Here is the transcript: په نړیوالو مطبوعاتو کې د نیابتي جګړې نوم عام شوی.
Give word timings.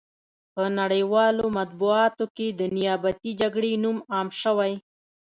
په 0.53 0.63
نړیوالو 0.79 1.45
مطبوعاتو 1.57 2.25
کې 2.35 2.47
د 2.59 2.61
نیابتي 2.77 3.31
جګړې 3.41 3.71
نوم 3.83 3.97
عام 4.13 4.27
شوی. 4.41 4.73